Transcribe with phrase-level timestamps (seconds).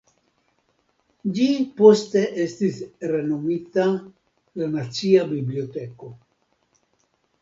[1.39, 1.49] Ĝi
[1.81, 2.79] poste estis
[3.11, 3.85] renomita
[4.63, 6.11] la Nacia Biblioteko.